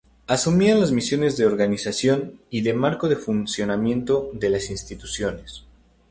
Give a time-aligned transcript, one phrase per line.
[0.25, 5.63] Asumían las misiones de organización y de marco de funcionamiento de las instituciones.